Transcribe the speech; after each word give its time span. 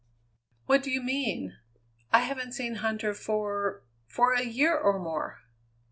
"What 0.65 0.81
do 0.81 0.89
you 0.89 0.99
mean? 1.03 1.57
I 2.11 2.21
haven't 2.21 2.53
seen 2.53 2.77
Huntter 2.77 3.15
for 3.15 3.83
for 4.07 4.33
a 4.33 4.41
year 4.41 4.75
or 4.75 4.97
more. 4.97 5.41